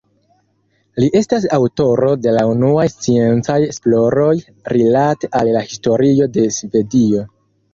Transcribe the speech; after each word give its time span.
Li 1.01 1.09
estas 1.19 1.43
aŭtoro 1.57 2.09
de 2.23 2.33
la 2.37 2.45
unuaj 2.53 2.87
sciencaj 2.93 3.59
esploroj 3.67 4.33
rilate 4.77 5.31
al 5.41 5.53
la 5.59 5.63
historio 5.67 6.31
de 6.39 6.49
Svedio. 6.61 7.25